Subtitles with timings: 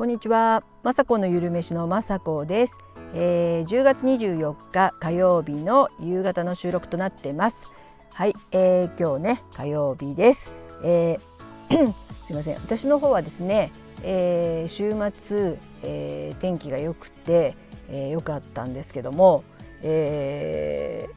[0.00, 2.78] こんにちは、まさこのゆるめしのまさこです、
[3.12, 7.76] えー、10月24日火曜日の夕方の収録となってます。
[8.14, 11.92] はい、えー、今日ね火曜日です、えー
[12.24, 12.54] すいません。
[12.54, 13.72] 私の方はですね、
[14.02, 17.54] えー、週末、えー、天気が良くて
[17.90, 19.44] 良、えー、かったんですけども、
[19.82, 21.12] えー、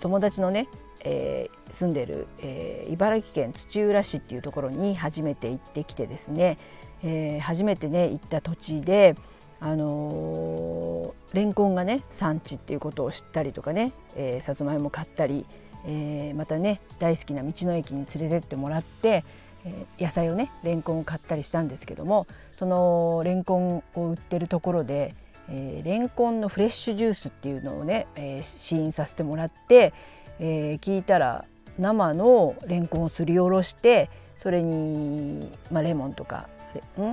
[0.00, 0.68] 友達のね、
[1.04, 6.56] えー、住んでる、えー、茨城県土浦市っていうところに初めて行ってきてですね、
[7.04, 9.16] えー、初めてね行った土地で
[9.60, 15.46] あのー、レンコンがね産地っていうことを知ったりとかね、えー、さつまいも買ったり、
[15.86, 19.24] えー、またね大好きな道の駅に連れてってもらって、
[19.64, 25.14] えー、野菜をねレンコンを買ったりしたんですけどもそのレンコンを売ってるところで、
[25.48, 29.94] えー、レンコンのフレッシュジュースっていうのをね、えー、試飲させてもらって、
[30.40, 31.44] えー、聞いたら
[31.78, 36.48] 生のレンコンをすりおろしてそれに、まあ、レモンとか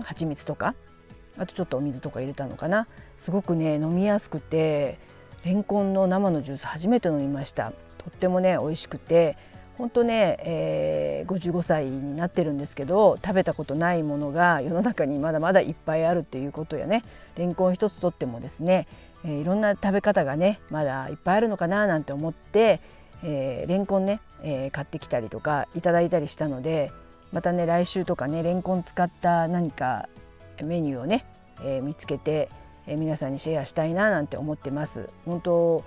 [0.03, 0.75] 蜂蜜とか？
[1.37, 2.87] あとちょっとお水とか入れたのかな？
[3.17, 4.99] すごくね飲みやすくて
[5.45, 7.73] レンコンの生のジュース初めて飲みました。
[7.97, 9.37] とってもね美味しくて
[9.77, 17.03] 本当ね、えー、55歳になってるんですけど食べたことないものが世の中にまだまだいっぱいあるっていうことやね。
[17.37, 18.87] レンコン一つとってもですね、
[19.23, 22.81] えー、いろんな食べ方がねまだいっぱいあるのかななんて思って、
[23.23, 26.91] えー、レンコンね、えー、買ってきたりとかいただいたりしたので
[27.31, 30.09] またね来週とかねレンコン使った何か
[30.63, 31.25] メニューをね、
[31.61, 32.49] えー、見つけて、
[32.87, 35.09] えー、皆さんにシェアしたいななんて思ってます。
[35.25, 35.83] 本当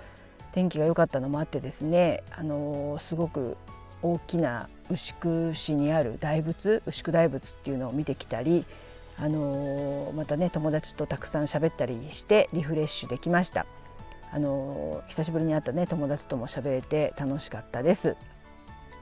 [0.51, 3.57] 天気が良かったのもあってですね、あのー、すごく
[4.01, 8.65] 大きな牛久市にある大仏牛久大仏っていうのを見てきたり、
[9.17, 13.65] あのー、またね友達とたくさん喋ったりしてリフレッシュできました。
[14.31, 18.15] あの久しぶりに会ったね友達とも喋れて楽しかったです。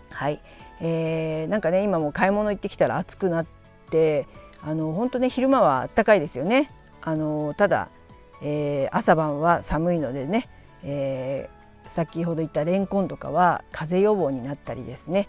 [0.09, 0.41] はい、
[0.81, 3.45] えー、なんかね今も買い物行ってきたら暑くなっ
[3.89, 4.27] て
[4.61, 6.69] あの本当ね昼間は暖かいですよね。
[7.01, 7.89] あのただ、
[8.41, 10.49] えー、朝晩は寒いのでね、
[10.83, 15.27] えー、先ほど言ったレンコンとかは風邪予防になったりですね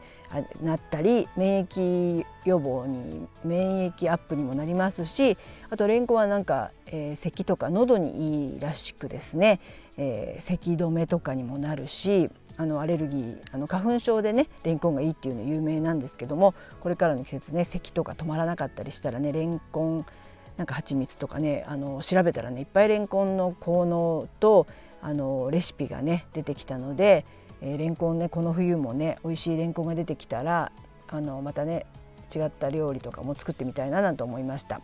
[0.63, 5.37] なったり免疫予防に免疫アップにもなりますし
[5.71, 9.61] あとレンコンはなんか、えー、咳とか喉にいいらしくですね、
[9.99, 20.07] えー、咳止めとかにもなるしあのアレルギーあの花粉症でねレンコンがいいっていうの有名なんですけどもこれからの季節ね咳とか止まらなかったりしたらねレンコン
[20.57, 24.67] なんか蜂蜜とかねあの調べたらねいっぱいレンコンの効能と
[25.01, 27.25] あのレシピがね出てきたので、
[27.61, 30.71] えー、レンコンねこの冬もね美味しいレンコンが出てきたら
[31.09, 31.87] あのまたね
[32.35, 34.81] 違った料理とかも作ってみたいななんて思いました。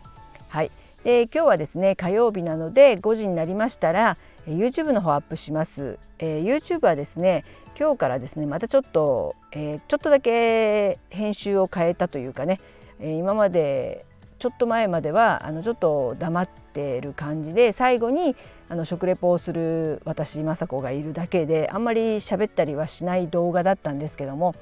[0.49, 0.71] はい
[1.03, 4.17] で今日はですね火曜日なので5時になりましたら
[4.47, 7.45] YouTube の方アップします、えー、YouTube はですね
[7.79, 12.59] 今日からですねまたちょっと、えー、ちょっとだけ編集を変えたというかね、
[12.99, 14.05] えー、今まで
[14.39, 18.35] ちょっと前まではあのちょっと黙ってる感じで最後に
[18.69, 24.55] あの食レポをする私雅子がいるだけであんまり喋ったりはしない動画だったんですけども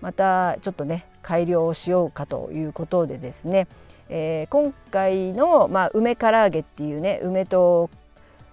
[0.00, 3.66] またちょっとね改良をしようかということでですね、
[4.08, 7.90] えー、今回の、まあ、梅唐揚げっていうね梅と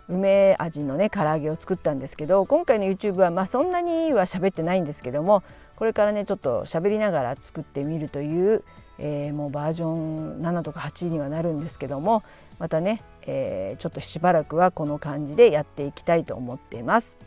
[0.08, 5.44] 梅味のね唐揚げを作ったんですけど今回の YouTube はまあそんなには喋ってないんですけども
[5.76, 8.64] これからねちょっと喋りながら作ってみるという、
[9.00, 12.24] えー、もうバージョン7とか8にはなるんですけども
[12.60, 17.18] またね、えー、ちょっとしばらくはこの感じでやっていきたいと思っています。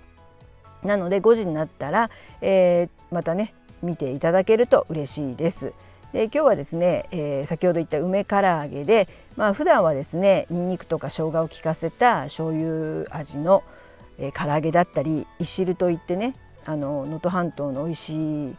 [0.84, 2.10] なので5時になったら、
[2.42, 5.72] えー、またね見ていただけると嬉しいです。
[6.14, 13.64] で今日はですね、えー、先ほど言った梅唐揚げでまあ普段はですねにんにくとか生姜を効かせた醤油味の、
[14.18, 16.36] えー、唐揚げだったりいしるといってね
[16.66, 18.56] あの能登半島の美味しい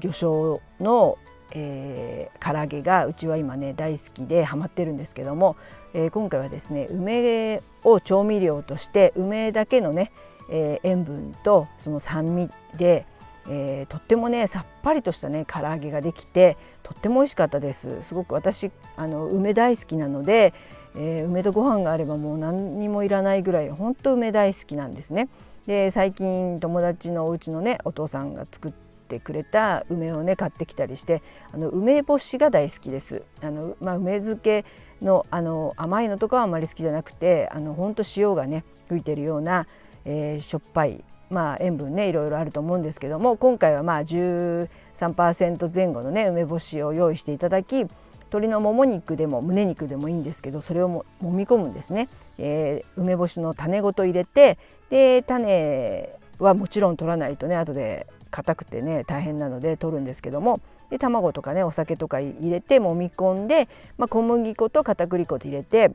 [0.00, 1.16] 魚醤の、
[1.52, 5.56] えー、唐揚げがうちは今ね大好きでハマってるんですけども、
[5.94, 10.12] えー、今回はですね梅を調味料として梅だけのね、
[10.50, 13.06] えー、塩分とその酸味で
[13.52, 18.02] えー、とってもねさっぱりとしたね唐揚げができてとっても美味しかったです。
[18.02, 20.54] すごく私あの梅大好きなので、
[20.94, 25.28] えー、梅とご飯があればもう何にもいらないぐらい本当梅大好きなんですね。
[25.66, 28.72] で最近友達のお家のねお父さんが作っ
[29.08, 31.20] てくれた梅をね買ってきたりして
[31.52, 33.24] あの梅干しが大好きです。
[33.42, 34.64] あの、まあ、梅漬け
[35.02, 39.66] のあの甘いのとかはあまり好きじゃなくてあの本当塩がね吹いてるような、
[40.04, 47.86] えー、しょっぱいまあ、塩分ねいろいろあると思うんですけども今回はまあ13%前後のね梅干しを用意していただき
[48.30, 60.60] 鶏のもも肉でも胸肉でもいいんですけどそれをも揉み込むんですね、えー、梅干しの種ごと入れてで種はもちろん取らないとね後で硬くてね大変なので取るんですけども
[60.90, 63.68] で卵とかねお酒とか入れて揉み込んで、
[63.98, 65.92] まあ、小麦粉と片栗粉と入れて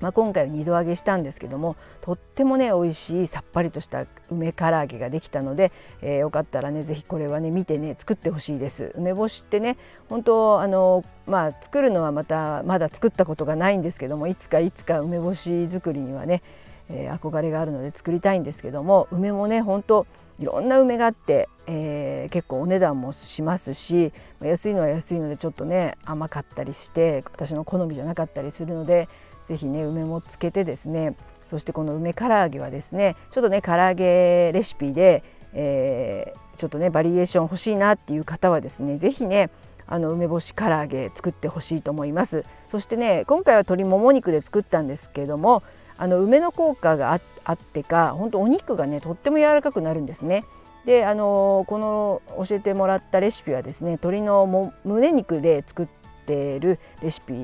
[0.00, 8.92] まあ、今回は2度揚げしたんですけどもとってもね美味しいさっぱりとした梅唐揚げができたので、えー、よかったらね是非これはね見てね作ってほしいです。
[8.96, 9.76] 梅干しってね
[10.08, 16.42] 本当あのまあ作るのはまたまだ作ったことがないんですけどもいつかいつか梅干し作りにはね、
[16.90, 20.06] えー、憧れがあるので作りたいんですけども梅もね本当
[20.40, 29.08] いろんな梅があって、えー、結構お値段もしますし安いのは安いのでちょっとね甘かったりして私の好みじゃなかったりするので
[29.46, 31.14] ぜひね梅もつけてですね
[31.46, 39.50] そしてこの梅唐揚げはですねちょっとね唐揚げレシピで、えー、ちょっとねバリエーション欲しいなっていう方はですね是非ね
[39.86, 42.44] あの梅干し唐揚げ作ってほしいと思います。
[42.68, 45.62] そしてね今回は鶏もも肉で作ったんですけども
[45.98, 50.44] あの梅の効果があってか本当お肉がねとっても柔らかくなるんですね。
[50.86, 55.86] であのこの教えてもらったレシピはですね鶏のも胸肉で作っ
[56.26, 57.34] ているレシピ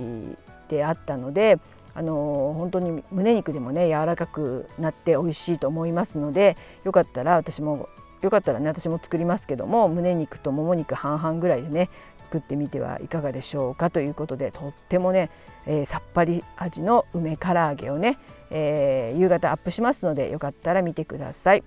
[0.68, 1.58] であったので
[1.94, 7.88] あの本当に胸肉でもね柔らかくなって美味しいと思いますのでよかったら私も
[8.22, 11.88] よかったらね私も作りますけども胸肉ともも肉半々ぐらいでね
[12.22, 15.30] 作ってみてはいかがでしょうかということでとってもね、
[15.66, 18.18] えー、さっぱり味の梅唐揚げをね、
[18.50, 21.64] えー、夕方アップしますのでよかったら見てください。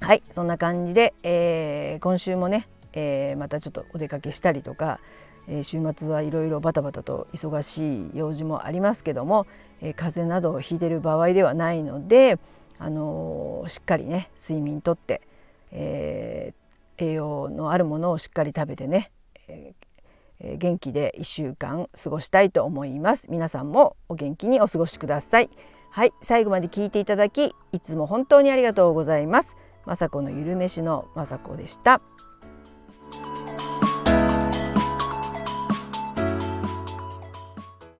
[0.00, 5.00] はいそんな感じで、えー、今週もね、えまたちょっとお出かけしたりとか
[5.48, 9.46] えー、週末はいろいろバタバタと忙しい用事もありますけども、
[9.80, 12.38] えー、風邪などをひいてる場合ではないので、
[12.78, 15.22] あのー、しっかりね睡眠とって、
[15.70, 16.54] え
[16.96, 19.10] 栄養のあるものをしっかり食べてね、
[19.48, 19.74] え
[20.40, 23.26] 元気で1週間過ごしたいと思います。
[23.30, 25.50] 皆さんもお元気にお過ごしください。
[25.90, 29.56] はい最後まで聞いていただきいつも本当にありがとうございます。
[29.86, 32.00] 雅子のゆるめしの雅子でした。